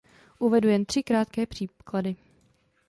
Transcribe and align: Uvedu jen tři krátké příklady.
Uvedu 0.39 0.67
jen 0.69 0.85
tři 0.85 1.03
krátké 1.03 1.45
příklady. 1.45 2.15